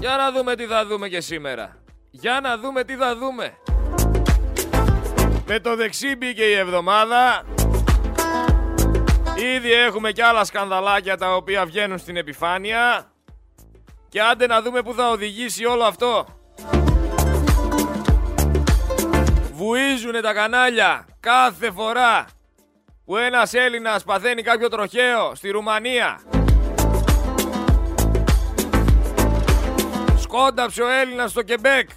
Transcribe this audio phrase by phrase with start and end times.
[0.00, 1.76] Για να δούμε τι θα δούμε και σήμερα.
[2.10, 3.54] Για να δούμε τι θα δούμε.
[5.46, 7.44] Με το δεξί μπήκε η εβδομάδα.
[9.56, 13.12] Ήδη έχουμε κι άλλα σκανδαλάκια τα οποία βγαίνουν στην επιφάνεια.
[14.08, 16.26] Και άντε να δούμε που θα οδηγήσει όλο αυτό.
[19.52, 22.26] Βουίζουνε τα κανάλια κάθε φορά
[23.10, 26.20] που ένας Έλληνας παθαίνει κάποιο τροχαίο στη Ρουμανία.
[30.18, 31.88] Σκόνταψε ο Έλληνας στο Κεμπέκ.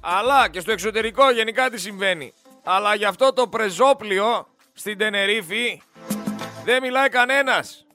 [0.00, 2.32] Αλλά και στο εξωτερικό γενικά τι συμβαίνει.
[2.64, 5.82] Αλλά για αυτό το πρεζόπλιο στην Τενερίφη
[6.64, 7.86] δεν μιλάει κανένας.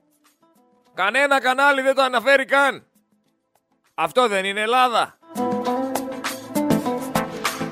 [0.93, 2.85] Κανένα κανάλι δεν το αναφέρει καν.
[3.93, 5.17] Αυτό δεν είναι Ελλάδα.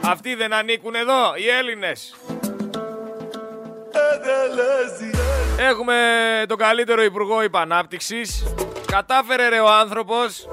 [0.05, 2.16] Αυτοί δεν ανήκουν εδώ, οι Έλληνες.
[5.58, 5.96] Έχουμε
[6.48, 8.44] τον καλύτερο Υπουργό Υπανάπτυξης.
[8.86, 10.48] Κατάφερε ρε ο άνθρωπος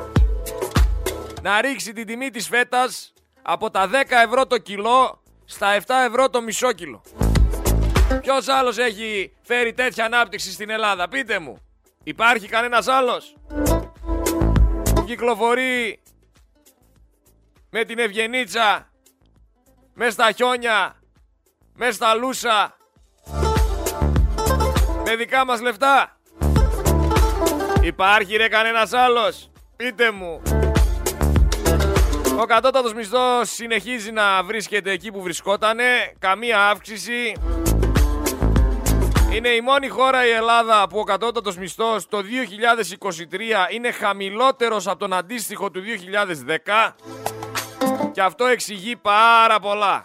[1.43, 3.93] να ρίξει την τιμή της φέτας από τα 10
[4.27, 7.03] ευρώ το κιλό στα 7 ευρώ το μισό κιλο.
[8.21, 11.59] Ποιος άλλος έχει φέρει τέτοια ανάπτυξη στην Ελλάδα, πείτε μου.
[12.05, 13.37] Υπάρχει κανένας άλλος;
[14.95, 16.03] Που κυκλοφορεί
[17.71, 18.91] με την Ευγενίτσα,
[19.95, 20.97] μες στα χιόνια,
[21.75, 22.77] μες στα λούσα,
[25.13, 26.19] με δικά μας λεφτά.
[27.81, 30.43] Υπάρχει ρε κανένας άλλος, πείτε μου.
[32.41, 35.85] Ο κατώτατος μισθός συνεχίζει να βρίσκεται εκεί που βρισκότανε,
[36.19, 37.35] καμία αύξηση.
[39.33, 42.23] Είναι η μόνη χώρα η Ελλάδα που ο κατώτατος μισθός το 2023
[43.71, 46.97] είναι χαμηλότερος από τον αντίστοιχο του 2010
[48.13, 50.05] και αυτό εξηγεί πάρα πολλά.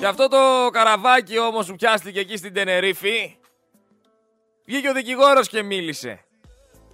[0.00, 3.36] Γι' αυτό το καραβάκι όμως που πιάστηκε εκεί στην Τενερίφη
[4.66, 6.24] βγήκε ο δικηγόρος και μίλησε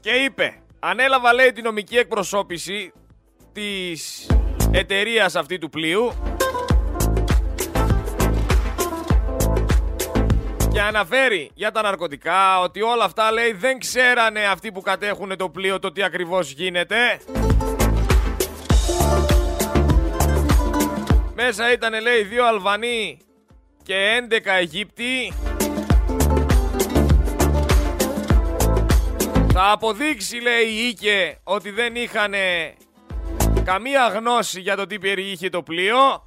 [0.01, 2.93] και είπε ανέλαβα λέει τη νομική εκπροσώπηση
[3.53, 4.31] της
[4.73, 6.13] εταιρείας αυτή του πλοίου
[10.73, 15.49] και αναφέρει για τα ναρκωτικά ότι όλα αυτά λέει δεν ξέρανε αυτοί που κατέχουν το
[15.49, 17.21] πλοίο το τι ακριβώς γίνεται.
[21.39, 23.19] Μέσα ήταν λέει δύο Αλβανοί
[23.83, 23.95] και
[24.31, 25.33] 11 Αιγύπτιοι.
[29.53, 32.35] Θα αποδείξει λέει η Ίκε ότι δεν είχαν
[33.65, 36.27] καμία γνώση για το τι περιείχε το πλοίο.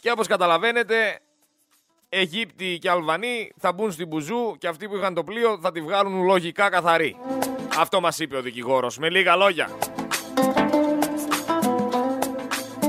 [0.00, 1.18] Και όπως καταλαβαίνετε
[2.08, 5.80] Αιγύπτιοι και Αλβανοί θα μπουν στην Μπουζού και αυτοί που είχαν το πλοίο θα τη
[5.80, 7.16] βγάλουν λογικά καθαρή.
[7.78, 9.70] Αυτό μας είπε ο δικηγόρος, με λίγα λόγια.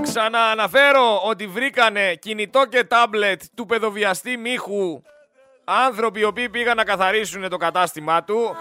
[0.09, 5.01] Ξανααναφέρω ότι βρήκανε κινητό και τάμπλετ του παιδοβιαστή Μίχου
[5.69, 8.55] άνθρωποι οι οποίοι πήγαν να καθαρίσουν το κατάστημά του.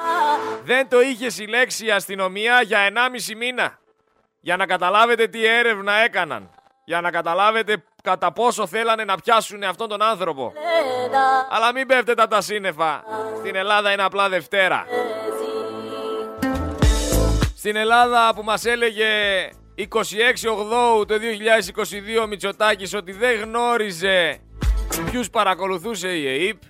[0.64, 2.78] Δεν το είχε συλλέξει η αστυνομία για
[3.26, 3.78] 1,5 μήνα.
[4.40, 6.50] Για να καταλάβετε τι έρευνα έκαναν.
[6.84, 10.52] Για να καταλάβετε κατά πόσο θέλανε να πιάσουν αυτόν τον άνθρωπο.
[11.50, 13.02] Αλλά μην πέφτετε τα σύννεφα.
[13.36, 14.86] Στην Ελλάδα είναι απλά Δευτέρα.
[17.56, 19.06] Στην Ελλάδα που μας έλεγε
[19.78, 19.84] 26
[20.50, 21.14] Οκτώου το
[22.18, 24.40] 2022 ο Μητσοτάκης ότι δεν γνώριζε
[25.10, 26.62] ποιους παρακολουθούσε η ΕΕΠ.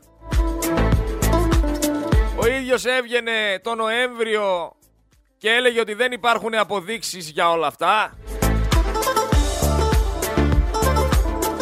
[2.42, 4.72] Ο ίδιος έβγαινε το Νοέμβριο
[5.38, 8.18] και έλεγε ότι δεν υπάρχουν αποδείξεις για όλα αυτά.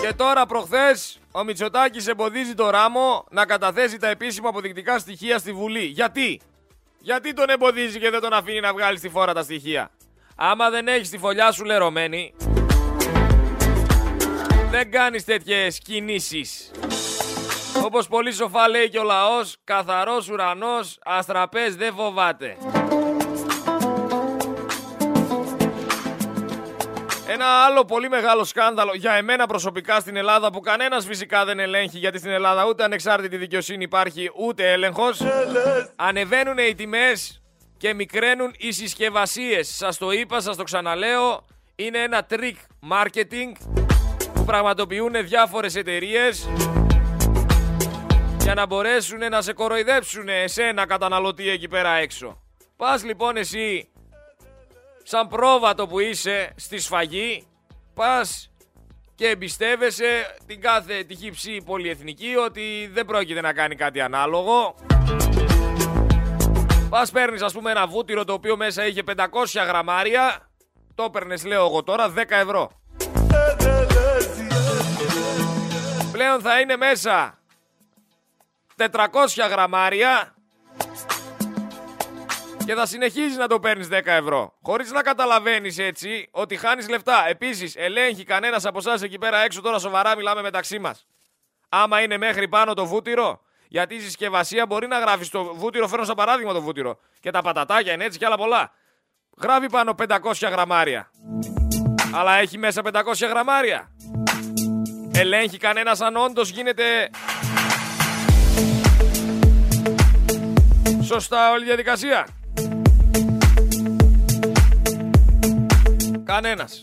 [0.00, 5.52] Και τώρα προχθές ο Μητσοτάκης εμποδίζει το Ράμο να καταθέσει τα επίσημα αποδεικτικά στοιχεία στη
[5.52, 5.84] Βουλή.
[5.84, 6.40] Γιατί;
[6.98, 9.90] Γιατί τον εμποδίζει και δεν τον αφήνει να βγάλει στη φόρα τα στοιχεία;
[10.38, 12.34] Άμα δεν έχεις τη φωλιά σου λερωμένη,
[14.70, 16.70] δεν κάνεις τέτοιες κινήσεις.
[17.84, 22.56] Όπως πολύ σοφά λέει και ο λαός, καθαρός ουρανός, αστραπές δεν φοβάται.
[27.28, 31.98] Ένα άλλο πολύ μεγάλο σκάνδαλο για εμένα προσωπικά στην Ελλάδα που κανένας φυσικά δεν ελέγχει
[31.98, 35.20] γιατί στην Ελλάδα ούτε ανεξάρτητη δικαιοσύνη υπάρχει ούτε έλεγχος.
[35.96, 37.40] Ανεβαίνουν οι τιμές
[37.76, 39.68] και μικραίνουν οι συσκευασίες.
[39.76, 41.44] Σας το είπα, σας το ξαναλέω.
[41.76, 42.56] Είναι ένα trick
[42.92, 43.52] marketing
[44.34, 46.48] που πραγματοποιούν διάφορες εταιρείες
[48.40, 52.42] για να μπορέσουν να σε κοροϊδέψουν εσένα καταναλωτή εκεί πέρα έξω.
[52.76, 53.88] Πας λοιπόν εσύ
[55.02, 57.46] σαν πρόβατο που είσαι στη σφαγή,
[57.94, 58.50] πας
[59.14, 64.74] και εμπιστεύεσαι την κάθε τυχή πολυεθνική ότι δεν πρόκειται να κάνει κάτι ανάλογο.
[66.88, 70.50] Πας παίρνεις ας πούμε ένα βούτυρο το οποίο μέσα είχε 500 γραμμάρια,
[70.94, 72.70] το παίρνεις λέω εγώ τώρα 10 ευρώ.
[76.16, 77.38] πλέον θα είναι μέσα
[78.76, 80.34] 400 γραμμάρια
[82.64, 84.52] και θα συνεχίζει να το παίρνεις 10 ευρώ.
[84.62, 87.28] Χωρίς να καταλαβαίνεις έτσι ότι χάνεις λεφτά.
[87.28, 91.06] Επίσης, ελέγχει κανένας από εσάς εκεί πέρα έξω τώρα σοβαρά μιλάμε μεταξύ μας.
[91.68, 96.04] Άμα είναι μέχρι πάνω το βούτυρο, γιατί η συσκευασία μπορεί να γράφει στο βούτυρο, φέρνω
[96.04, 96.98] σαν παράδειγμα το βούτυρο.
[97.20, 98.70] Και τα πατατάκια είναι έτσι και άλλα πολλά.
[99.42, 100.16] Γράφει πάνω 500
[100.50, 101.10] γραμμάρια.
[102.14, 103.90] Αλλά έχει μέσα 500 γραμμάρια.
[105.12, 107.10] Ελέγχει κανένας αν όντως γίνεται
[111.02, 112.26] σωστά όλη η διαδικασία.
[116.24, 116.80] Κανένας.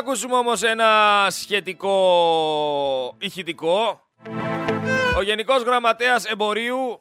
[0.00, 1.96] Ακούσουμε όμως ένα σχετικό
[3.18, 4.00] ηχητικό.
[5.16, 7.00] Ο Γενικός Γραμματέας Εμπορίου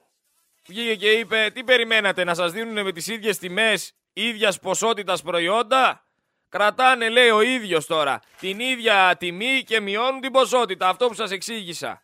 [0.68, 6.04] βγήκε και είπε τι περιμένατε να σας δίνουν με τις ίδιες τιμές ίδιας ποσότητας προϊόντα;
[6.50, 10.90] Κρατάνε, λέει ο ίδιος τώρα, την ίδια τιμή και μειώνουν την ποσότητα.
[10.90, 12.01] Αυτό που σας εξήγησα.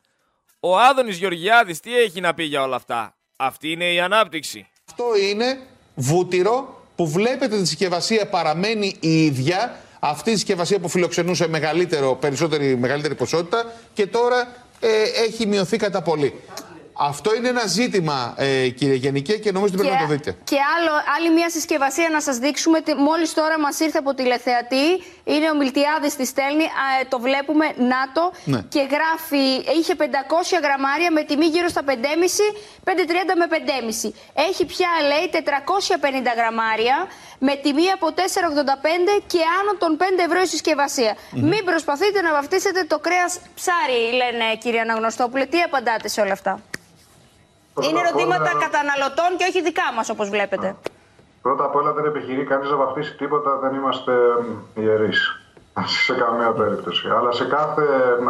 [0.60, 4.68] Ο Άδωνης Γεωργιάδης τι έχει να πει για όλα αυτά; Αυτή είναι η ανάπτυξη.
[4.88, 5.60] Αυτό είναι
[5.96, 9.80] βούτυρο που βλέπετε τη συσκευασία παραμένει η ίδια.
[10.08, 14.48] Αυτή η συσκευασία που φιλοξενούσε μεγαλύτερο, περισσότερη, μεγαλύτερη ποσότητα και τώρα
[14.80, 14.88] ε,
[15.26, 16.34] έχει μειωθεί κατά πολύ.
[16.98, 20.36] Αυτό είναι ένα ζήτημα, ε, κύριε Γενικέ, και νομίζω ότι πρέπει να το δείτε.
[20.44, 22.80] Και άλλο, άλλη μια συσκευασία να σας δείξουμε.
[22.98, 24.88] Μόλις τώρα μας ήρθε από τηλεθεατή.
[25.24, 26.66] Είναι ο Μιλτιάδης τη στέλνει.
[27.10, 28.32] το βλέπουμε, ΝΑΤΟ.
[28.44, 28.62] Ναι.
[28.74, 29.46] Και γράφει,
[29.80, 30.04] είχε 500
[30.66, 32.46] γραμμάρια με τιμή γύρω στα 5,5,
[32.84, 34.14] 5,30 με 5,5.
[34.34, 37.08] Έχει πια, λέει, 450 γραμμάρια
[37.40, 41.16] με τιμή από 4,85 και άνω των 5 ευρώ η συσκευασία.
[41.32, 45.46] Μην προσπαθείτε να βαφτίσετε το κρέας ψάρι, λένε κύριε Αναγνωστόπουλε.
[45.46, 46.62] Τι απαντάτε σε όλα αυτά;
[47.82, 50.76] Είναι ερωτήματα καταναλωτών και όχι δικά μας, όπως βλέπετε.
[51.42, 54.14] Πρώτα απ' όλα δεν επιχειρεί κανεί να βαφτίσει τίποτα, δεν είμαστε
[54.74, 55.40] ιερείς.
[56.06, 57.10] Σε καμία περίπτωση.
[57.18, 57.84] Αλλά σε κάθε.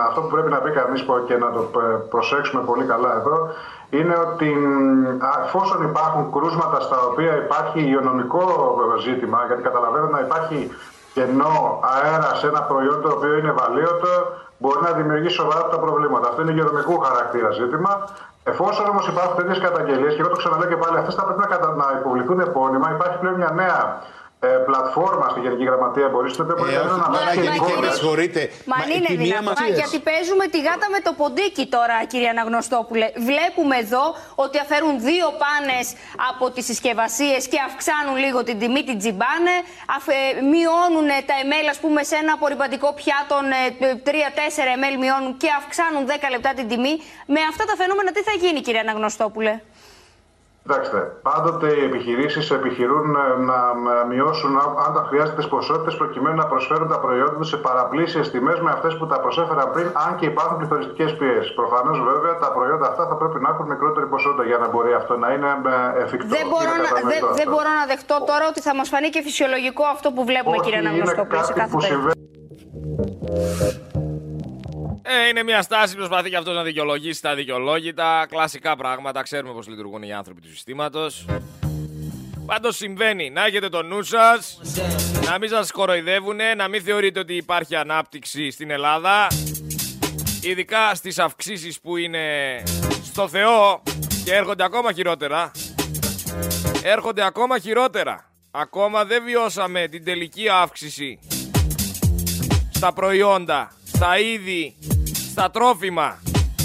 [0.07, 1.61] Αυτό που πρέπει να πει κανείς και να το
[2.09, 3.49] προσέξουμε πολύ καλά εδώ
[3.89, 4.49] είναι ότι
[5.45, 8.45] εφόσον υπάρχουν κρούσματα στα οποία υπάρχει υγειονομικό
[9.01, 10.71] ζήτημα, γιατί καταλαβαίνω να υπάρχει
[11.13, 14.13] κενό αέρα σε ένα προϊόν το οποίο είναι βαλίωτο,
[14.57, 16.27] μπορεί να δημιουργήσει σοβαρά τα προβλήματα.
[16.29, 18.07] Αυτό είναι υγειονομικού χαρακτήρα ζήτημα.
[18.43, 21.45] Εφόσον όμως υπάρχουν τέτοιες καταγγελίες, και εγώ το ξαναλέω και πάλι, αυτές θα πρέπει να,
[21.45, 21.75] κατα...
[21.75, 22.91] να υποβληθούν επώνυμα.
[22.91, 24.24] Υπάρχει πλέον μια νέα ε,
[24.67, 28.41] πλατφόρμα στη Γενική Γραμματεία Εμπορίου, στο οποίο μπορεί Ε, να όχι, βρει Γενικέ, με συγχωρείτε.
[28.71, 29.47] Μα αν είναι η τιμή δυνατόν.
[29.47, 29.77] αμαξίας.
[29.79, 33.07] Γιατί παίζουμε τη γάτα με το ποντίκι τώρα, κύριε Αναγνωστόπουλε.
[33.29, 34.03] Βλέπουμε εδώ
[34.45, 35.85] ότι αφαιρούν δύο πάνες
[36.31, 39.55] από τις συσκευασίες και αυξάνουν λίγο την τιμή, την τζιμπάνε.
[39.97, 40.17] Αφε,
[40.53, 43.35] μειώνουν τα ml, ας πούμε, σε ένα απορριπαντικό πιάτο,
[44.07, 46.93] 3-4 ml μειώνουν και αυξάνουν 10 λεπτά την τιμή.
[47.35, 49.53] Με αυτά τα φαινόμενα τι θα γίνει, κύριε Αναγνωστόπουλε;
[50.67, 53.59] Κοιτάξτε, πάντοτε οι επιχειρήσεις επιχειρούν ε, να
[54.01, 54.51] ε, μειώσουν,
[54.85, 58.71] αν τα χρειάζεται, τις ποσότητες προκειμένου να προσφέρουν τα προϊόντα τους σε παραπλήσιες τιμές με
[58.71, 61.53] αυτές που τα προσέφεραν πριν, αν και υπάρχουν πληθωριστικές πιέσεις.
[61.53, 65.17] Προφανώς, βέβαια, τα προϊόντα αυτά θα πρέπει να έχουν μικρότερη ποσότητα για να μπορεί αυτό
[65.17, 65.49] να είναι
[65.97, 66.27] ε, εφικτό.
[66.27, 67.35] Δεν μπορώ, Είναι να, κατανοητό δεν, αυτό.
[67.39, 70.65] δεν μπορώ να δεχτώ τώρα ότι θα μας φανεί και φυσιολογικό αυτό που βλέπουμε, Όχι,
[70.65, 72.13] κύριε είναι Αναγνωστόπουλε, σε κάτι κάθε που περίπτωση.
[75.07, 78.25] Ε, είναι μια στάση που προσπαθεί και αυτός να δικαιολογήσει τα δικαιολόγητα.
[78.29, 79.21] Κλασικά πράγματα.
[79.21, 81.25] Ξέρουμε πώς λειτουργούν οι άνθρωποι του συστήματος.
[82.45, 83.29] Πάντως συμβαίνει.
[83.29, 84.59] Να έχετε το νου σας.
[85.25, 86.37] Να μην σας κοροϊδεύουν.
[86.57, 89.27] Να μην θεωρείτε ότι υπάρχει ανάπτυξη στην Ελλάδα.
[90.41, 92.23] Ειδικά στις αυξήσεις που είναι
[93.03, 93.83] στο Θεό
[94.25, 95.51] και έρχονται ακόμα χειρότερα.
[96.83, 98.29] Έρχονται ακόμα χειρότερα.
[98.51, 101.19] Ακόμα δεν βιώσαμε την τελική αύξηση
[102.73, 104.75] στα προϊόντα, στα είδη,
[105.37, 106.21] στα τρόφιμα.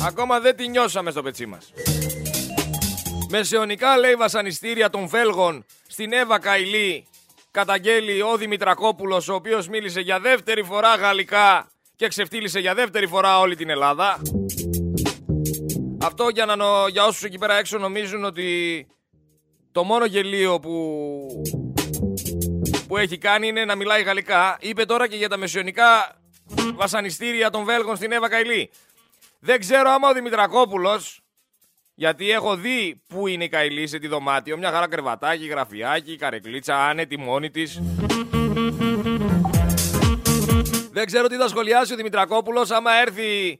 [0.06, 1.72] Ακόμα δεν τη νιώσαμε στο πετσί μας.
[3.30, 7.06] Μεσαιωνικά λέει βασανιστήρια των Βέλγων στην Εύα Καηλή
[7.50, 13.38] καταγγέλει ο Δημητρακόπουλος ο οποίος μίλησε για δεύτερη φορά γαλλικά και ξεφτύλισε για δεύτερη φορά
[13.38, 14.22] όλη την Ελλάδα.
[16.02, 18.86] Αυτό για, να, νο- για όσους εκεί πέρα έξω νομίζουν ότι
[19.72, 20.72] το μόνο γελίο που,
[22.88, 24.56] που έχει κάνει είναι να μιλάει γαλλικά.
[24.60, 26.19] Είπε τώρα και για τα μεσαιωνικά
[26.74, 28.70] βασανιστήρια των Βέλγων στην Εύα Καηλή.
[29.40, 31.20] Δεν ξέρω άμα ο Δημητρακόπουλος
[31.94, 34.56] γιατί έχω δει πού είναι η Καηλή σε τι δωμάτιο.
[34.56, 37.80] Μια χαρά κρεβατάκι, γραφιάκι, καρεκλίτσα, άνετη μόνη της.
[40.92, 43.58] Δεν ξέρω τι θα σχολιάσει ο Δημητρακόπουλος άμα έρθει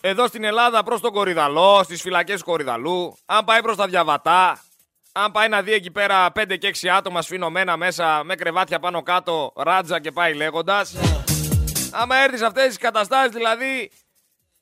[0.00, 4.60] εδώ στην Ελλάδα προς τον Κορυδαλό, στις φυλακές του Κορυδαλού, αν πάει προς τα Διαβατά,
[5.12, 9.02] αν πάει να δει εκεί πέρα 5 και 6 άτομα σφινωμένα μέσα με κρεβάτια πάνω
[9.02, 10.94] κάτω, ράτζα και πάει λέγοντας.
[11.98, 13.90] Άμα έρθεις σε αυτές τις καταστάσεις δηλαδή,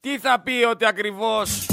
[0.01, 1.67] τι θα πει ότι ακριβώς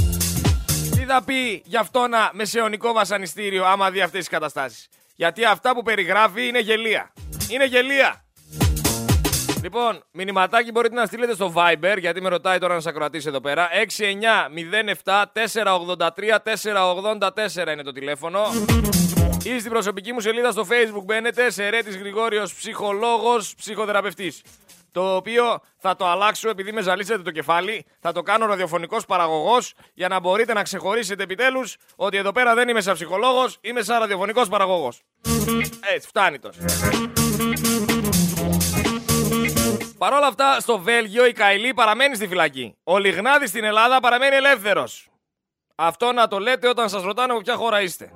[0.95, 5.73] τι θα πει γι' αυτό ένα μεσαιωνικό βασανιστήριο άμα δει αυτές τις καταστάσεις; Γιατί αυτά
[5.73, 7.13] που περιγράφει είναι γελία.
[7.49, 8.25] Είναι γελία.
[9.63, 13.69] Λοιπόν, μηνυματάκι μπορείτε να στείλετε στο Viber, γιατί με ρωτάει τώρα ένας ακροατής εδώ πέρα.
[15.03, 18.41] 6907 483 484 είναι το τηλέφωνο.
[19.43, 24.41] Ή στην προσωπική μου σελίδα στο Facebook μπαίνετε σε Ρέτης Γρηγόριος ψυχολόγος ψυχοθεραπευτής.
[24.91, 27.85] Το οποίο θα το αλλάξω επειδή με ζαλίσετε το κεφάλι.
[27.99, 32.69] Θα το κάνω ραδιοφωνικός παραγωγός για να μπορείτε να ξεχωρίσετε επιτέλους ότι εδώ πέρα δεν
[32.69, 35.01] είμαι σαν ψυχολόγος, είμαι σαν ραδιοφωνικός παραγωγός.
[35.93, 36.59] Έτσι, φτάνει τόσο.
[39.97, 42.75] Παρ' όλα αυτά, στο Βέλγιο η Καηλή παραμένει στη φυλακή.
[42.83, 45.09] Ο Λιγνάδης στην Ελλάδα παραμένει ελεύθερος.
[45.75, 48.11] Αυτό να το λέτε όταν σας ρωτάνε από ποια χώρα είστε.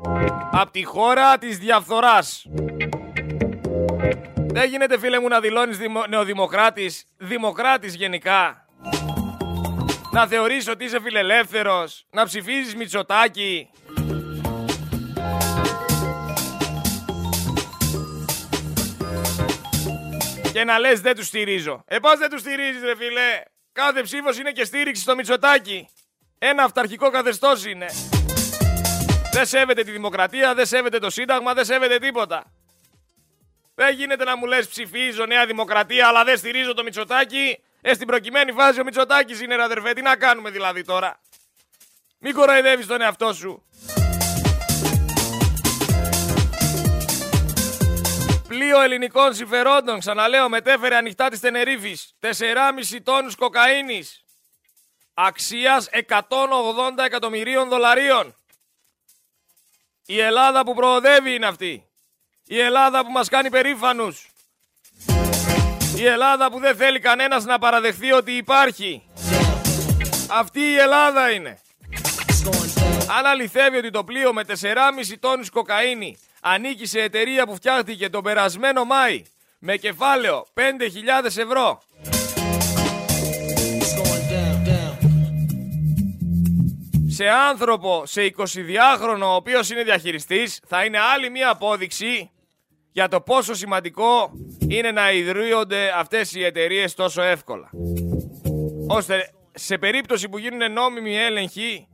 [0.52, 2.46] Απ' τη χώρα της διαφθοράς.
[4.56, 6.06] Δεν γίνεται φίλε μου να δηλώνεις δημο...
[6.08, 8.66] νεοδημοκράτης, δημοκράτης γενικά.
[10.12, 13.70] Να θεωρείς ότι είσαι φιλελεύθερος, να ψηφίζεις Μητσοτάκη.
[20.52, 21.84] Και να λες δεν τους στηρίζω.
[21.88, 23.42] Ε πώς δεν τους στηρίζεις ρε φίλε.
[23.72, 25.88] Κάθε ψήφος είναι και στήριξη στο Μητσοτάκη.
[26.38, 27.86] Ένα αυταρχικό καθεστώς είναι.
[29.32, 32.55] Δεν σέβεται τη δημοκρατία, δεν σέβεται το σύνταγμα, δεν σέβεται τίποτα.
[33.76, 37.60] Δεν γίνεται να μου λες ψηφίζω Νέα Δημοκρατία αλλά δεν στηρίζω το Μητσοτάκη.
[37.82, 39.94] Ε, στην προκειμένη φάση ο Μητσοτάκης είναι ρε αδερφέ.
[39.94, 41.20] Τι να κάνουμε δηλαδή τώρα;
[42.20, 43.64] Μην κοροϊδεύεις τον εαυτό σου.
[48.48, 54.26] Πλοίο ελληνικών συμφερόντων, ξαναλέω, μετέφερε ανοιχτά της Τενερίφης 4,5 τόνους κοκαίνης
[55.14, 58.36] αξίας 180 εκατομμυρίων δολαρίων.
[60.06, 61.90] Η Ελλάδα που προοδεύει είναι αυτή.
[62.48, 64.30] Η Ελλάδα που μας κάνει περήφανους.
[65.98, 69.04] Η Ελλάδα που δεν θέλει κανένας να παραδεχθεί ότι υπάρχει.
[70.30, 71.60] Αυτή η Ελλάδα είναι.
[73.18, 74.54] Αν αληθεύει ότι το πλοίο με 4,5
[75.20, 79.24] τόνους κοκαίνη ανήκει σε εταιρεία που φτιάχτηκε τον περασμένο Μάη
[79.60, 81.82] με κεφάλαιο 5.000 ευρώ
[87.08, 92.30] σε άνθρωπο, σε 22χρονο, ο οποίος είναι διαχειριστής, θα είναι άλλη μία απόδειξη
[92.96, 94.32] για το πόσο σημαντικό
[94.68, 97.70] είναι να ιδρύονται αυτές οι εταιρείες τόσο εύκολα.
[98.88, 101.88] Ώστε σε περίπτωση που γίνουν νόμιμοι έλεγχοι,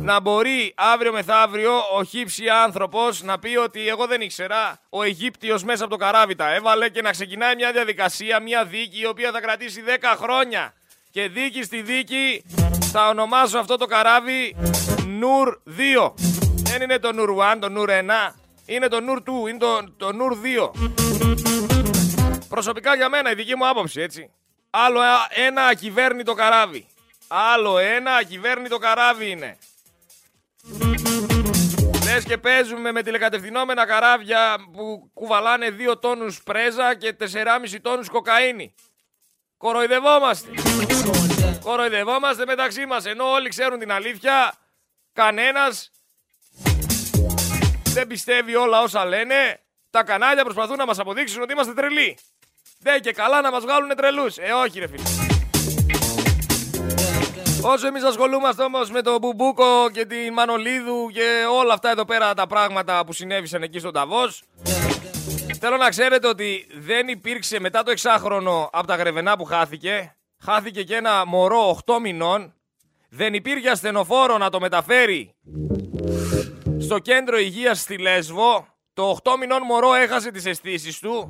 [0.00, 5.64] να μπορεί αύριο μεθαύριο ο χύψη άνθρωπος να πει ότι εγώ δεν ήξερα, ο Αιγύπτιος
[5.64, 9.30] μέσα από το καράβι τα έβαλε και να ξεκινάει μια διαδικασία, μια δίκη η οποία
[9.30, 10.74] θα κρατήσει 10 χρόνια.
[11.10, 12.44] Και δίκη στη δίκη
[12.92, 14.56] θα ονομάσω αυτό το καράβι
[15.06, 15.58] Νουρ
[16.06, 16.12] 2.
[16.54, 18.39] Δεν είναι το Νουρ 1, το Νουρ 1.
[18.70, 20.70] Είναι το Νουρ 2, είναι το, το Νουρ 2.
[22.48, 24.30] Προσωπικά για μένα η δική μου άποψη έτσι.
[24.70, 26.86] Άλλο ένα ακυβέρνητο καράβι.
[27.28, 29.58] Άλλο ένα ακυβέρνητο καράβι είναι.
[32.04, 37.26] Λες και παίζουμε με τηλεκατευθυνόμενα καράβια που κουβαλάνε 2 τόνους πρέζα και 4,5
[37.82, 38.74] τόνους κοκαίνη.
[39.56, 40.50] Κοροϊδευόμαστε.
[41.62, 44.54] Κοροϊδευόμαστε μεταξύ μας ενώ όλοι ξέρουν την αλήθεια.
[45.12, 45.90] Κανένας
[47.92, 49.60] δεν πιστεύει όλα όσα λένε.
[49.90, 52.18] Τα κανάλια προσπαθούν να μας αποδείξουν ότι είμαστε τρελοί.
[52.78, 54.36] Δεν και καλά να μας βγάλουν τρελούς.
[54.38, 55.02] Ε όχι ρε φίλε.
[57.62, 62.34] Όσο εμείς ασχολούμαστε όμως με το Μπουμπούκο και την Μανολίδου και όλα αυτά εδώ πέρα
[62.34, 64.42] τα πράγματα που συνέβησαν εκεί στον Ταβός
[65.60, 70.82] Θέλω να ξέρετε ότι δεν υπήρξε μετά το εξάχρονο από τα γρεβενά που χάθηκε χάθηκε
[70.82, 72.54] και ένα μωρό 8 μηνών
[73.08, 75.34] δεν υπήρχε ασθενοφόρο να το μεταφέρει
[76.90, 81.26] στο κέντρο υγείας στη Λέσβο το 8 μηνών μωρό έχασε τις αισθήσεις του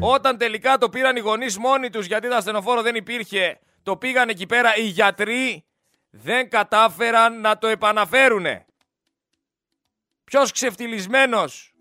[0.00, 4.28] όταν τελικά το πήραν οι γονείς μόνοι τους γιατί το ασθενοφόρο δεν υπήρχε το πήγαν
[4.28, 5.64] εκεί πέρα οι γιατροί,
[6.10, 8.66] δεν κατάφεραν να το επαναφέρουνε.
[10.24, 11.74] Ποιος ξεφτυλισμένος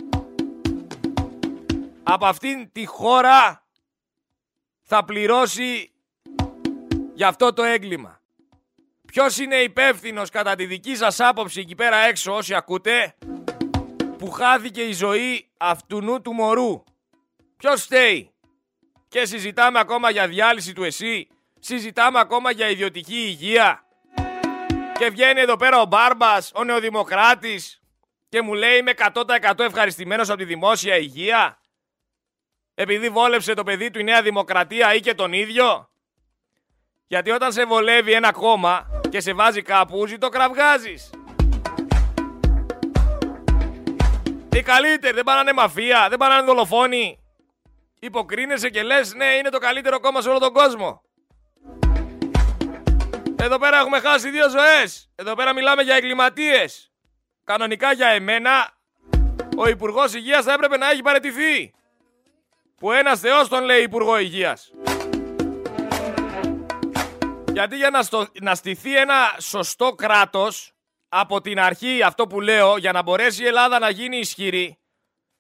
[2.03, 3.65] από αυτήν τη χώρα
[4.81, 5.91] θα πληρώσει
[7.13, 8.20] για αυτό το έγκλημα;
[9.11, 13.15] Ποιος είναι υπεύθυνος κατά τη δική σας άποψη εκεί πέρα έξω όσοι ακούτε
[14.17, 16.83] που χάθηκε η ζωή αυτού του μωρού;
[17.57, 18.31] Ποιος φταίει;
[19.07, 21.27] Και συζητάμε ακόμα για διάλυση του εσύ
[21.59, 23.85] Συζητάμε ακόμα για ιδιωτική υγεία.
[24.97, 27.81] Και βγαίνει εδώ πέρα ο Μπάρμπας, ο νεοδημοκράτης
[28.29, 31.59] και μου λέει είμαι 100% ευχαριστημένος από τη δημόσια υγεία.
[32.73, 35.89] Επειδή βόλεψε το παιδί του η Νέα Δημοκρατία ή και τον ίδιο.
[37.07, 41.09] Γιατί όταν σε βολεύει ένα κόμμα και σε βάζει κάπου, το κραυγάζεις.
[44.53, 47.19] Οι καλύτεροι δεν πάνε μαφία, δεν πάνε δολοφόνοι.
[47.99, 51.01] Υποκρίνεσαι και λες ναι είναι το καλύτερο κόμμα σε όλο τον κόσμο.
[53.35, 55.09] Εδώ πέρα έχουμε χάσει δύο ζωές.
[55.15, 56.91] Εδώ πέρα μιλάμε για εγκληματίες.
[57.43, 58.77] Κανονικά για εμένα,
[59.57, 61.73] ο Υπουργός Υγείας θα έπρεπε να έχει παραιτηθεί.
[62.75, 64.71] Που ένας Θεός τον λέει Υπουργό Υγείας.
[67.51, 70.73] Γιατί για να, στο, να στηθεί ένα σωστό κράτος,
[71.09, 74.79] από την αρχή αυτό που λέω, για να μπορέσει η Ελλάδα να γίνει ισχυρή,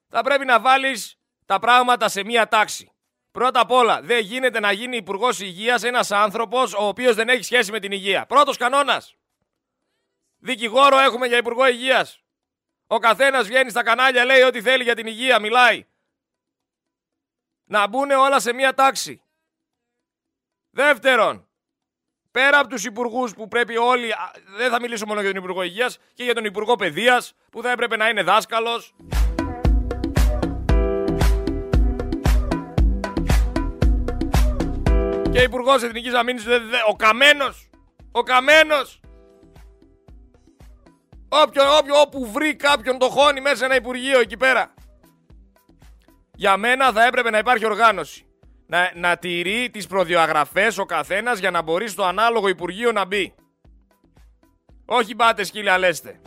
[0.07, 2.91] θα πρέπει να βάλεις τα πράγματα σε μία τάξη.
[3.31, 7.43] Πρώτα απ' όλα, δεν γίνεται να γίνει υπουργός υγείας ένας άνθρωπος ο οποίος δεν έχει
[7.43, 8.25] σχέση με την υγεία.
[8.25, 9.15] Πρώτος κανόνας.
[10.37, 12.23] Δικηγόρο έχουμε για υπουργό υγείας.
[12.87, 15.87] Ο καθένας βγαίνει στα κανάλια, λέει ό,τι θέλει για την υγεία, μιλάει.
[17.63, 19.23] Να μπουν όλα σε μία τάξη.
[20.69, 21.50] Δεύτερον,
[22.31, 24.13] πέρα από τους υπουργούς που πρέπει όλοι.
[24.57, 27.71] Δεν θα μιλήσω μόνο για τον Υπουργό Υγείας και για τον Υπουργό Παιδείας που θα
[27.71, 28.93] έπρεπε να είναι δάσκαλος.
[35.31, 36.45] Και Υπουργός Εθνικής Αμήνης,
[36.89, 37.69] ο Καμένος.
[38.11, 38.99] Ο Καμένος.
[41.29, 44.73] Όποιο, όποιο, όπου βρει κάποιον το χώνει μέσα σε ένα Υπουργείο εκεί πέρα.
[46.35, 48.25] Για μένα θα έπρεπε να υπάρχει οργάνωση.
[48.71, 53.33] Να, να τηρεί τις προδιαγραφές ο καθένας για να μπορεί στο ανάλογο Υπουργείο να μπει.
[54.85, 56.21] Όχι πάτε σκύλια λέστε.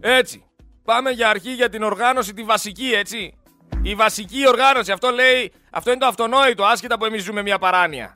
[0.00, 0.44] Έτσι.
[0.84, 3.38] Πάμε για αρχή για την οργάνωση τη βασική, έτσι.
[3.82, 4.92] Η βασική οργάνωση.
[4.92, 8.12] Αυτό λέει, αυτό είναι το αυτονόητο, άσχετα που εμείς ζούμε μια παράνοια.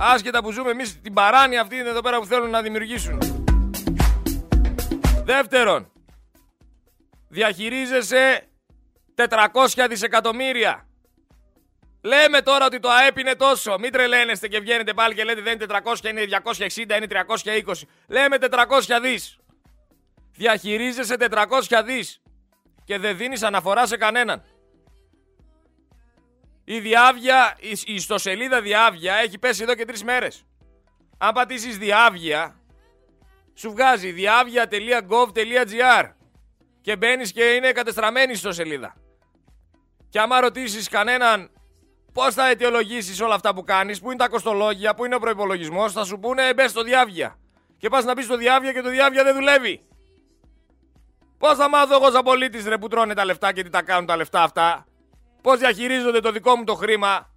[0.00, 3.18] Άσχετα που ζούμε εμείς την παράνοια αυτή είναι εδώ πέρα που θέλουν να δημιουργήσουν.
[5.24, 5.92] Δεύτερον,
[7.28, 8.48] διαχειρίζεσαι
[9.16, 10.86] 400 δισεκατομμύρια.
[12.02, 13.78] Λέμε τώρα ότι το ΑΕΠ είναι τόσο.
[13.78, 17.88] Μην τρελαίνεστε και βγαίνετε πάλι και λέτε δεν είναι 400, είναι 260, είναι 320.
[18.08, 19.38] Λέμε 400 δις.
[20.32, 22.22] Διαχειρίζεσαι 400 δις
[22.84, 24.44] και δεν δίνεις αναφορά σε κανέναν.
[26.64, 30.46] Η διάβια, η ιστοσελίδα διάβια έχει πέσει εδώ και τρεις μέρες.
[31.18, 32.60] Αν πατήσεις διάβια,
[33.54, 36.12] σου βγάζει διάβια.gov.gr
[36.80, 38.96] και μπαίνεις και είναι κατεστραμμένη η ιστοσελίδα.
[40.16, 41.50] Και άμα ρωτήσεις κανέναν
[42.12, 45.90] πώς θα αιτιολογήσεις όλα αυτά που κάνεις, πού είναι τα κοστολόγια, πού είναι ο προπολογισμό,
[45.90, 47.38] θα σου πούνε μπες στο διάβια.
[47.78, 49.86] Και πας να μπεις στο διάβια και το διάβια δεν δουλεύει.
[51.38, 54.06] Πώς θα μάθω εγώ σαν πολίτης ρε που τρώνε τα λεφτά και τι τα κάνουν
[54.06, 54.86] τα λεφτά αυτά;
[55.42, 57.30] Πώς διαχειρίζονται το δικό μου το χρήμα;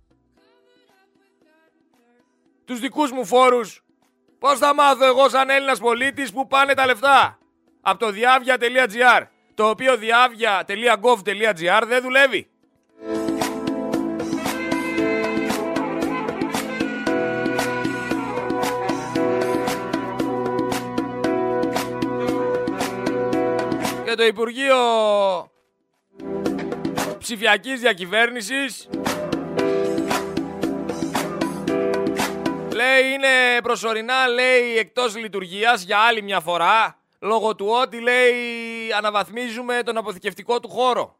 [2.65, 3.83] Τους δικούς μου φόρους;
[4.39, 7.37] Πώς θα μάθω εγώ σαν Έλληνας πολίτης που πάνε τα λεφτά;
[7.81, 9.25] Από το διάβια.gr.
[9.53, 12.49] Το οποίο διάβια.gov.gr δεν δουλεύει.
[24.19, 24.77] Το Υπουργείο
[27.17, 28.89] Ψηφιακής Διακυβέρνησης
[32.73, 38.33] λέει είναι προσωρινά λέει εκτός λειτουργίας για άλλη μια φορά λόγω του ότι λέει
[38.97, 41.19] αναβαθμίζουμε τον αποθηκευτικό του χώρο.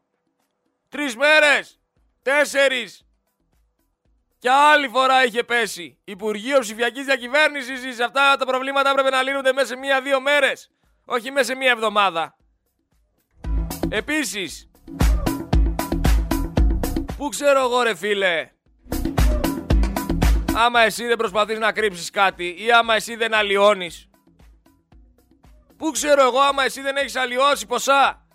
[0.88, 1.80] Τρεις μέρες,
[2.22, 3.06] τέσσερις
[4.38, 5.98] και άλλη φορά είχε πέσει.
[6.04, 10.70] Υπουργείο Ψηφιακής Διακυβέρνησης σε αυτά τα προβλήματα έπρεπε να λύνονται μέσα σε μία-δύο μέρες.
[11.04, 12.34] Όχι μέσα σε μία εβδομάδα.
[13.92, 14.70] Επίσης,
[17.16, 18.50] πού ξέρω εγώ ρε φίλε,
[20.56, 24.08] άμα εσύ δεν προσπαθείς να κρύψεις κάτι ή άμα εσύ δεν αλλοιώνεις.
[25.76, 28.26] Πού ξέρω εγώ άμα εσύ δεν έχεις αλλοιώσει ποσά.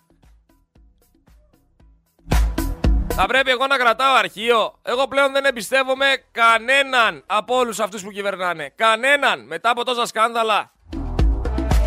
[3.14, 4.78] Θα πρέπει εγώ να κρατάω αρχείο.
[4.82, 8.72] Εγώ πλέον δεν εμπιστεύομαι κανέναν από όλους αυτούς που κυβερνάνε.
[8.76, 10.72] Κανέναν μετά από τόσα σκάνδαλα.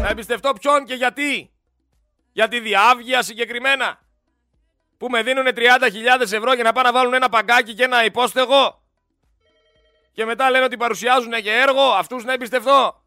[0.02, 1.52] Να εμπιστευτώ ποιον και γιατί.
[2.40, 4.00] Για τη διάβγεια συγκεκριμένα.
[4.98, 8.82] Που με δίνουν 30.000 ευρώ για να πάνε να βάλουν ένα παγκάκι και ένα υπόστεγο.
[10.12, 11.82] Και μετά λένε ότι παρουσιάζουν και έργο.
[11.82, 13.04] Αυτούς να εμπιστευτώ.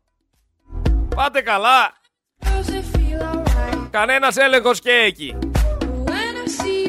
[1.15, 1.93] Πάτε καλά.
[3.91, 5.39] Κανένας έλεγχος και εκεί.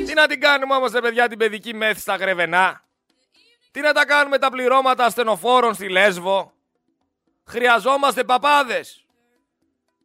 [0.05, 2.83] Τι να την κάνουμε όμως, παιδιά, την παιδική μέθη στα Γρεβενά;
[3.71, 6.53] Τι να τα κάνουμε τα πληρώματα ασθενοφόρων στη Λέσβο;
[7.45, 9.02] Χρειαζόμαστε παπάδες.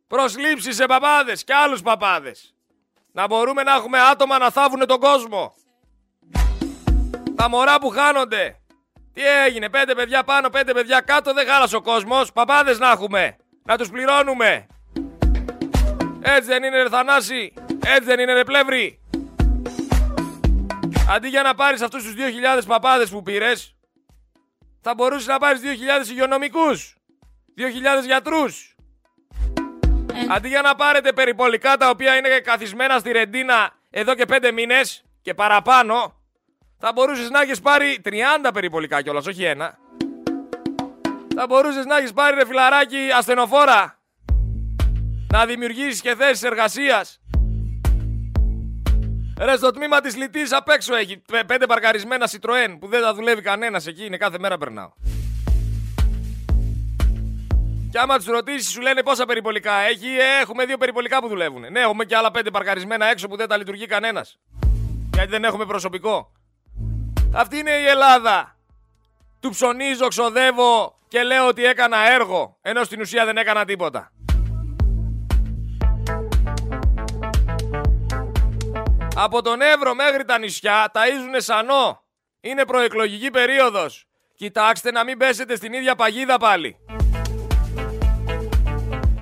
[0.09, 2.55] Προσλήψεις σε παπάδες και άλλους παπάδες.
[3.13, 5.55] Να μπορούμε να έχουμε άτομα να θάβουν τον κόσμο.
[7.37, 8.61] Τα μωρά που χάνονται.
[9.13, 12.33] Τι έγινε, πέντε παιδιά πάνω, πέντε παιδιά κάτω, δεν χάλασε ο κόσμος.
[12.33, 13.37] Παπάδες να έχουμε.
[13.63, 14.67] Να τους πληρώνουμε.
[16.21, 17.53] Έτσι δεν είναι ρε Θανάση.
[17.87, 19.01] Έτσι δεν είναι ρε Πλεύρη.
[21.11, 23.75] Αντί για να πάρεις αυτούς τους 2.000 παπάδες που πήρες,
[24.81, 26.97] θα μπορούσες να πάρεις 2.000 υγειονομικούς.
[27.57, 28.77] 2.000 γιατρούς.
[30.31, 35.05] Αντί για να πάρετε περιπολικά τα οποία είναι καθισμένα στη Ρεντίνα εδώ και πέντε μήνες
[35.23, 36.15] και παραπάνω,
[36.79, 39.79] θα μπορούσες να έχεις πάρει 30 περιπολικά κιόλας, όχι ένα.
[41.35, 43.99] Θα μπορούσες να έχεις πάρει ρε φιλαράκι ασθενοφόρα.
[45.33, 47.21] Να δημιουργήσεις και θέσεις εργασίας.
[49.41, 53.43] Ρε στο τμήμα της λιτής απ' έξω έχει πέντε παρκαρισμένα Citroën που δεν θα δουλεύει
[53.43, 54.05] κανένας εκεί.
[54.05, 54.93] Είναι κάθε μέρα περνάω.
[57.91, 60.07] Και άμα τους ρωτήσεις, σου λένε πόσα περιπολικά έχει.
[60.07, 61.73] Ε, έχουμε δύο περιπολικά που δουλεύουν.
[61.73, 64.39] Ναι, έχουμε και άλλα πέντε παρκαρισμένα έξω που δεν τα λειτουργεί κανένας.
[65.15, 66.33] Γιατί δεν έχουμε προσωπικό.
[67.35, 68.57] Αυτή είναι η Ελλάδα.
[69.41, 72.57] Του ψωνίζω, ξοδεύω και λέω ότι έκανα έργο.
[72.63, 74.13] Ενώ στην ουσία δεν έκανα τίποτα.
[79.15, 82.03] Από τον Εύρο μέχρι τα νησιά ταΐζουνε σανό.
[82.41, 84.07] Είναι προεκλογική περίοδος.
[84.35, 86.77] Κοιτάξτε να μην πέσετε στην ίδια παγίδα πάλι.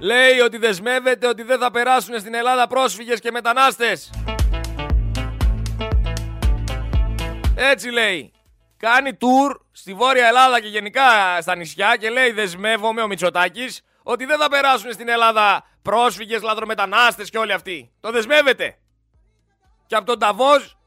[0.01, 4.11] Λέει ότι δεσμεύεται ότι δεν θα περάσουν στην Ελλάδα πρόσφυγες και μετανάστες.
[7.55, 8.33] Έτσι λέει.
[8.77, 14.25] Κάνει τουρ στη Βόρεια Ελλάδα και γενικά στα νησιά και λέει δεσμεύομαι ο Μητσοτάκης ότι
[14.25, 17.93] δεν θα περάσουν στην Ελλάδα πρόσφυγες, λαδρομετανάστες και όλοι αυτοί.
[18.01, 18.79] Το δεσμεύεται.
[19.87, 20.79] Και από τον Ταβός,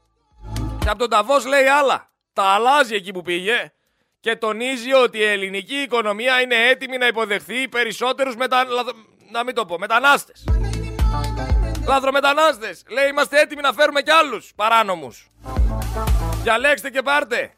[0.80, 2.10] και από τον Ταβός λέει άλλα.
[2.32, 3.72] Τα αλλάζει εκεί που πήγε
[4.20, 8.64] και τονίζει ότι η ελληνική οικονομία είναι έτοιμη να υποδεχθεί περισσότερους μετα...
[9.30, 10.44] να μην το πω, μετανάστες.
[11.86, 12.84] Λαδρομετανάστες.
[12.88, 15.30] Λέει είμαστε έτοιμοι να φέρουμε κι άλλους παράνομους.
[16.42, 17.54] Διαλέξτε και πάρτε.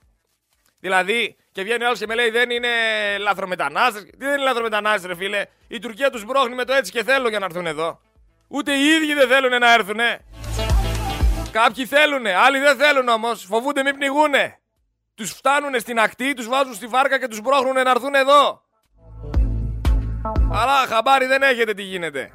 [0.80, 2.68] Δηλαδή, και βγαίνει ο άλλος και με λέει δεν είναι
[3.18, 4.00] λαθρομετανάστε.
[4.00, 7.28] Τι δεν είναι λαθρομετανάστε, ρε φίλε; Η Τουρκία τους μπρόχνει με το έτσι και θέλω
[7.28, 8.00] για να έρθουν εδώ.
[8.48, 10.00] Ούτε οι ίδιοι δεν θέλουν να έρθουν.
[11.50, 13.44] Κάποιοι θέλουν, άλλοι δεν θέλουν όμως.
[13.44, 14.61] Φοβούνται μην πνιγούνε.
[15.14, 18.62] Τους φτάνουν στην ακτή, τους βάζουν στη βάρκα και τους μπρόχνουν να έρθουν εδώ.
[20.52, 22.32] Αλλά χαμπάρι δεν έχετε τι γίνεται.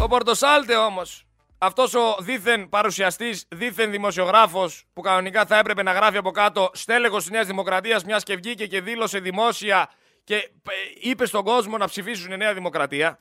[0.00, 1.26] Ο Πορτοσάλτε όμως
[1.58, 7.22] αυτός ο δίθεν παρουσιαστής, δίθεν δημοσιογράφος που κανονικά θα έπρεπε να γράφει από κάτω στέλεχος
[7.22, 9.90] της Νέας Δημοκρατίας μιας και βγήκε και δήλωσε δημόσια
[10.24, 13.18] και ε, είπε στον κόσμο να ψηφίσουν η Νέα Δημοκρατία.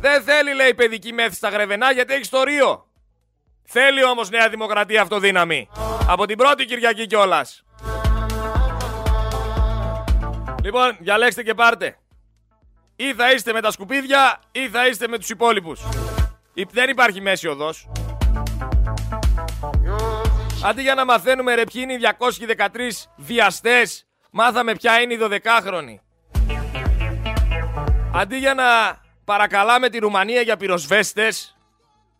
[0.00, 2.86] Δεν θέλει λέει παιδική μέθη στα Γρεβενά γιατί έχει στο Ρίο.
[3.64, 5.68] Θέλει όμως Νέα Δημοκρατία αυτοδύναμη.
[6.08, 7.64] Από την πρώτη Κυριακή κιόλας.
[10.62, 11.98] Λοιπόν, διαλέξτε και πάρτε.
[12.96, 15.82] Ή θα είστε με τα σκουπίδια ή θα είστε με τους υπόλοιπους.
[16.70, 17.88] Δεν υπάρχει μέση οδός.
[20.64, 25.98] Αντί για να μαθαίνουμε ρε ποιοι είναι οι 213 βιαστές, μάθαμε ποια είναι οι 12χρονοι.
[28.14, 28.64] Αντί για να
[29.24, 31.53] παρακαλάμε τη Ρουμανία για πυροσβέστες,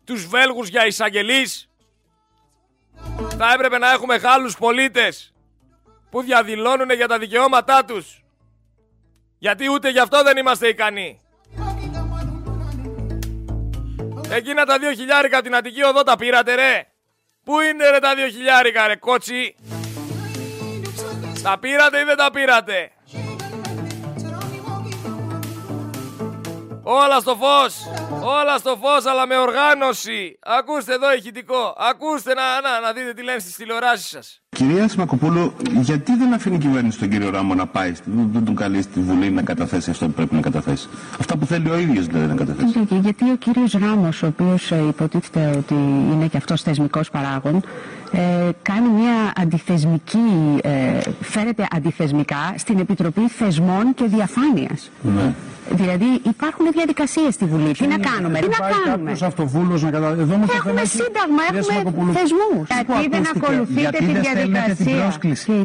[0.05, 1.69] τους Βέλγους για εισαγγελείς,
[3.37, 5.33] θα έπρεπε να έχουμε Γάλλους πολίτες
[6.09, 8.23] που διαδηλώνουν για τα δικαιώματά τους.
[9.37, 11.19] Γιατί ούτε γι' αυτό δεν είμαστε ικανοί.
[14.29, 16.87] Εκείνα τα δύο χιλιάρικα την Αττική Οδό τα πήρατε ρε.
[17.43, 19.55] Πού είναι ρε τα δύο χιλιάρικα ρε κότσι;
[21.43, 22.91] Τα πήρατε ή δεν τα πήρατε;
[26.87, 27.75] Όλα στο φως.
[28.23, 30.39] Όλα στο φως αλλά με οργάνωση.
[30.41, 31.75] Ακούστε εδώ ηχητικό.
[31.77, 34.41] Ακούστε να, να, να δείτε τι λένε στις τηλεοράσεις σας.
[34.55, 38.55] Κυρία Σμακοπούλου, γιατί δεν αφήνει η κυβέρνηση τον κύριο Ράμο να πάει, δεν, δεν τον
[38.55, 40.87] καλεί στη Βουλή να καταθέσει αυτό που πρέπει να καταθέσει;
[41.19, 42.79] Αυτά που θέλει ο ίδιος δηλαδή να καταθέσει.
[43.01, 45.73] Γιατί ο κύριος Ράμος, ο οποίος ε, υποτίθεται ότι
[46.11, 47.63] είναι και αυτός θεσμικός παράγον,
[48.11, 54.91] ε, κάνει μια αντιθεσμική, ε, φέρεται αντιθεσμικά στην Επιτροπή Θεσμών και Διαφάνειας.
[55.01, 55.33] Ναι.
[55.69, 57.71] Δηλαδή υπάρχουν διαδικασίες στη Βουλή.
[57.73, 60.07] Τι να κάνουμε, τι να κάνουμε; αυτοβούλος να κατα...
[60.07, 62.67] Εδώ όμως έχουμε σύνταγμα, έχουμε θεσμούς.
[62.89, 64.44] Γιατί δεν ακολουθείτε τη διαδικασία.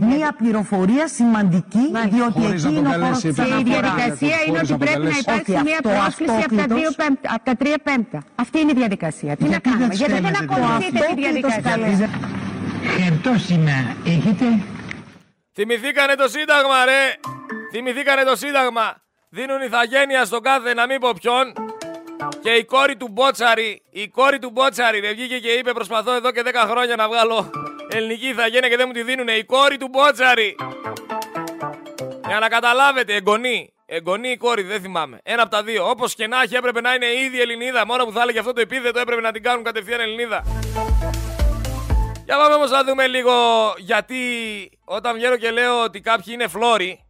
[0.00, 3.28] Μία πληροφορία σημαντική, διότι εκεί είναι ο χώρο Και
[3.60, 6.44] η διαδικασία είναι ότι πρέπει να υπάρξει μία πρόσκληση
[7.34, 8.22] από τα τρία πέμπτα.
[8.34, 9.36] Αυτή είναι η διαδικασία.
[9.36, 12.08] Τι να κάνουμε, γιατί δεν ακολουθείτε τη διαδικασία.
[12.96, 14.44] Χερτό σήμερα έχετε.
[15.52, 17.02] Θυμηθήκανε το Σύνταγμα, ρε!
[17.72, 18.96] Θυμηθήκανε το Σύνταγμα!
[19.28, 21.52] Δίνουν ηθαγένεια στον κάθε να μην πω ποιον.
[22.42, 26.32] Και η κόρη του Μπότσαρη, η κόρη του Μπότσαρη, δεν βγήκε και είπε: Προσπαθώ εδώ
[26.32, 27.50] και 10 χρόνια να βγάλω
[27.92, 29.33] ελληνική ηθαγένεια και δεν μου τη δίνουνε.
[29.33, 30.57] Η κόρη του Μπότσαρη.
[32.26, 33.72] Για να καταλάβετε, εγγονή.
[33.87, 35.20] Εγγονή ή κόρη, δεν θυμάμαι.
[35.22, 35.90] Ένα από τα δύο.
[35.90, 37.87] Όπως και να έχει, έπρεπε να είναι ήδη Ελληνίδα.
[37.87, 40.44] Μόνο που θα έλεγε αυτό το επίθετο, έπρεπε να την κάνουν κατευθείαν Ελληνίδα.
[42.24, 43.33] Για πάμε όμως να δούμε λίγο
[43.79, 44.18] γιατί
[44.85, 47.05] όταν βγαίνω και λέω ότι κάποιοι είναι φλόροι,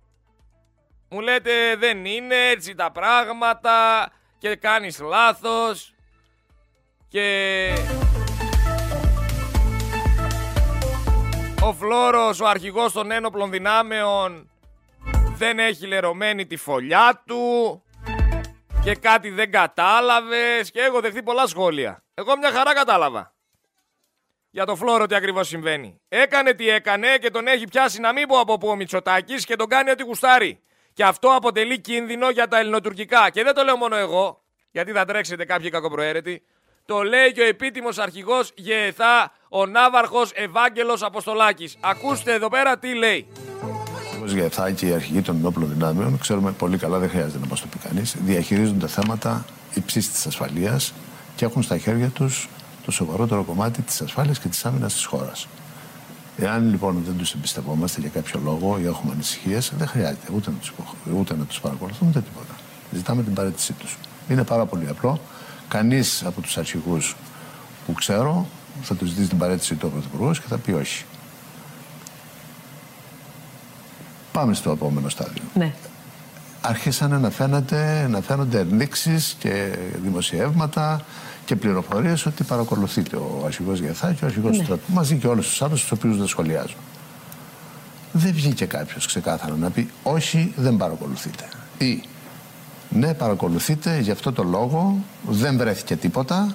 [1.09, 5.95] μου λέτε δεν είναι έτσι τα πράγματα και κάνεις λάθος
[7.09, 7.69] και
[11.63, 14.51] ο Φλόρος, ο αρχηγός των ένοπλων δυνάμεων
[15.37, 17.83] δεν έχει λερωμένη τη φωλιά του
[18.83, 22.03] και κάτι δεν κατάλαβες και έχω δεχτεί πολλά σχόλια.
[22.15, 23.35] Εγώ μια χαρά κατάλαβα.
[24.51, 26.01] για το φλόρο τι ακριβώς συμβαίνει.
[26.09, 29.57] Έκανε τι έκανε και τον έχει πιάσει να μην πω από πού ο Μητσοτάκης και
[29.57, 30.61] τον κάνει ό,τι γουστάρει.
[30.93, 33.31] Και αυτό αποτελεί κίνδυνο για τα ελληνοτουρκικά.
[33.31, 36.43] Και δεν το λέω μόνο εγώ, γιατί θα τρέξετε κάποιοι κακοπροαίρετοι.
[36.91, 41.77] Το λέει και ο επίτιμος αρχηγός ΓΕΘΑ, ο Ναύαρχος Ευάγγελος Αποστολάκης.
[41.81, 43.27] Ακούστε εδώ πέρα τι λέει.
[44.23, 47.61] Ο ΓΕΘΑ και οι αρχηγοί των ενόπλων δυνάμεων, ξέρουμε πολύ καλά, δεν χρειάζεται να μας
[47.61, 50.93] το πει κανείς, διαχειρίζονται θέματα υψής της ασφαλείας
[51.37, 52.49] και έχουν στα χέρια τους
[52.85, 55.47] το σοβαρότερο κομμάτι της ασφάλειας και της άμυνας της χώρας.
[56.37, 60.57] Εάν λοιπόν δεν τους εμπιστευόμαστε για κάποιο λόγο ή έχουμε ανησυχίες, δεν χρειάζεται ούτε να
[60.57, 60.73] τους
[61.15, 62.55] ούτε να τους παρακολουθούμε ούτε τίποτα.
[62.93, 63.97] Ζητάμε την παρέτησή τους.
[64.29, 65.21] Είναι πάρα πολύ απλό.
[65.71, 67.17] Κανείς από τους αρχηγούς
[67.87, 68.47] που ξέρω
[68.83, 71.05] θα τους ζητήσει την παρέτησή του ο Πρωθυπουργό και θα πει όχι.
[74.33, 75.43] Πάμε στο επόμενο στάδιο.
[75.55, 75.75] Ναι.
[76.61, 81.01] Άρχισαν να, φαίνεται, να φαίνονται ενδείξεις και δημοσιεύματα
[81.45, 84.59] και πληροφορίες ότι παρακολουθείται ο αρχηγός Γεθά και ο αρχηγός Ναι.
[84.59, 86.77] του στρατού, μαζί και όλους τους άλλους, τους οποίους δεν σχολιάζω.
[88.13, 91.45] Δεν βγήκε κάποιος ξεκάθαρα να πει όχι, δεν παρακολουθείτε.
[91.79, 92.03] Ή
[92.91, 94.99] ναι, παρακολουθείτε, γι' αυτό το λόγο
[95.29, 96.55] δεν βρέθηκε τίποτα.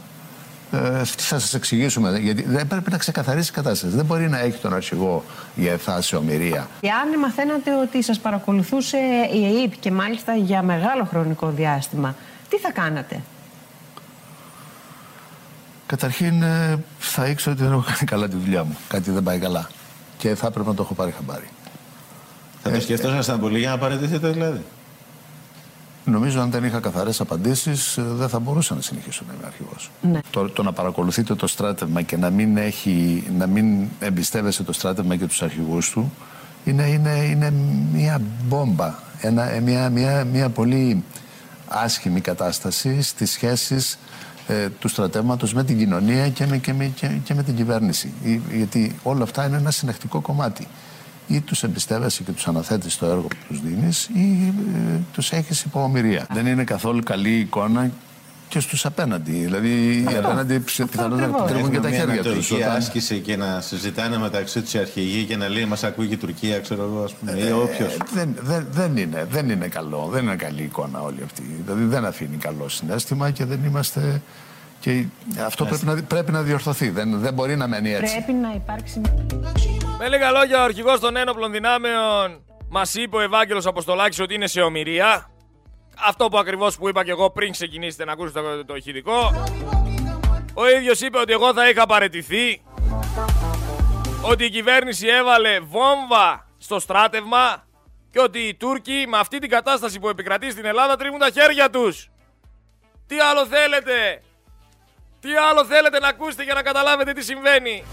[0.72, 2.20] Ε, θα σας εξηγήσουμε.
[2.20, 3.96] Γιατί δεν πρέπει να ξεκαθαρίσει η κατάσταση.
[3.96, 5.24] Δεν μπορεί να έχει τον αρχηγό
[5.56, 6.68] Γεθά σε ομοιρία.
[6.82, 8.98] Και αν μαθαίνατε ότι σας παρακολουθούσε
[9.34, 12.16] η ΕΕΠ και μάλιστα για μεγάλο χρονικό διάστημα,
[12.50, 13.22] τι θα κάνατε;
[15.86, 18.78] Καταρχήν ε, θα ήξερα ότι δεν έχω κάνει καλά τη δουλειά μου.
[18.88, 19.70] Κάτι δεν πάει καλά.
[20.18, 21.50] Και θα έπρεπε να το έχω πάρει χαμπάρι.
[22.64, 24.64] Θα το σκεφτόσασταν πολύ για να παραιτηθείτε δηλαδή.
[26.06, 29.92] Νομίζω αν δεν είχα καθαρές απαντήσεις, δεν θα μπορούσα να συνεχίσω να είμαι αρχηγός.
[30.02, 30.20] Ναι.
[30.30, 35.16] Το, το να παρακολουθείτε το στράτευμα και να μην, έχει, να μην εμπιστεύεσαι το στράτευμα
[35.16, 36.12] και τους αρχηγούς του
[36.66, 37.54] είναι, είναι, είναι
[37.94, 38.94] μια μπόμπα.
[39.22, 41.04] Ένα, ε, μια, μια, μια πολύ
[41.68, 43.98] άσχημη κατάσταση στις σχέσεις
[44.48, 48.14] ε, του στρατεύματος με την κοινωνία και με, και με, και, και με την κυβέρνηση.
[48.24, 50.68] Ή- Γιατί όλα αυτά είναι ένα συνεχτικό κομμάτι.
[51.28, 54.54] Ή τους εμπιστεύεσαι και τους αναθέτεις στο έργο που τους δίνεις ή
[54.94, 56.28] ε, τους έχεις υπό ομοιρία.
[56.34, 57.92] Δεν είναι καθόλου καλή εικόνα
[58.48, 59.32] και στους απέναντι.
[59.32, 61.50] Δηλαδή οι απέναντι ψ- πιθανόν να ακριβώς.
[61.50, 62.32] τρέμουν και τα Έχουμε μια χέρια τους.
[62.32, 66.08] ανατολική όταν- άσκηση και να συζητάνε μεταξύ τους οι αρχηγοί και να λέει Μας ακούει
[66.08, 67.94] και η Τουρκία, ξέρω εγώ, ας πούμε, ή όποιος.
[67.94, 71.42] Ε, δεν, δεν, δεν, είναι, δεν είναι καλό, δεν είναι καλή εικόνα όλη αυτή.
[71.66, 74.22] Δηλαδή δεν αφήνει καλό συνέστημα και δεν είμαστε...
[74.86, 75.06] Και
[75.46, 76.90] αυτό πρέπει να, πρέπει να διορθωθεί.
[76.90, 78.14] Δεν, δεν μπορεί να μένει έτσι.
[78.14, 79.02] Πρέπει να υπάρξει
[79.98, 84.48] Με λίγα λόγια, ο αρχηγός των ένοπλων δυνάμεων μας είπε ο Ευάγγελος Αποστολάκης ότι είναι
[84.48, 85.30] σε ομοιρία.
[86.08, 89.46] Αυτό που ακριβώς που είπα και εγώ πριν ξεκινήσετε να ακούσετε το, το ηχητικό.
[90.54, 92.62] Ο ίδιος είπε ότι εγώ θα είχα παρετηθεί.
[94.22, 97.68] Ότι η κυβέρνηση έβαλε βόμβα στο στράτευμα
[98.12, 101.70] και ότι οι Τούρκοι με αυτή την κατάσταση που επικρατεί στην Ελλάδα τρίβουν τα χέρια
[101.70, 102.10] τους.
[103.08, 104.22] Τι άλλο θέλετε!
[105.26, 107.84] Τι άλλο θέλετε να ακούσετε για να καταλάβετε τι συμβαίνει;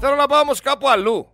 [0.00, 1.32] Θέλω να πάω όμως κάπου αλλού.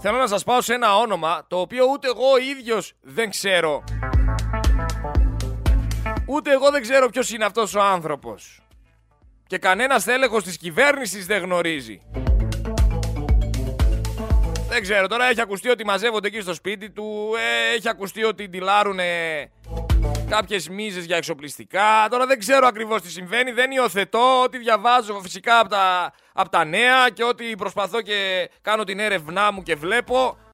[0.00, 3.84] Θέλω να σας πάω σε ένα όνομα το οποίο ούτε εγώ ο ίδιος δεν ξέρω.
[6.26, 8.62] Ούτε εγώ δεν ξέρω ποιος είναι αυτός ο άνθρωπος.
[9.46, 12.00] Και κανένας τέλεχος της κυβέρνησης δεν γνωρίζει.
[14.68, 18.48] Δεν ξέρω, τώρα έχει ακουστεί ότι μαζεύονται εκεί στο σπίτι του, ε, έχει ακουστεί ότι
[18.48, 19.04] ντυλάρουνε
[20.28, 22.06] κάποιες μίζες για εξοπλιστικά.
[22.10, 26.64] Τώρα δεν ξέρω ακριβώς τι συμβαίνει, δεν υιοθετώ ό,τι διαβάζω φυσικά από τα, απ' τα
[26.64, 30.36] νέα και ό,τι προσπαθώ και κάνω την έρευνά μου και βλέπω.